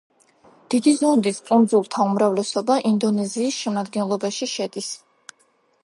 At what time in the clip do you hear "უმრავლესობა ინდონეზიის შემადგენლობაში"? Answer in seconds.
2.13-4.53